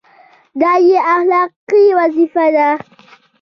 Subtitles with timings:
[0.61, 2.69] دا یې اخلاقي وظیفه ده.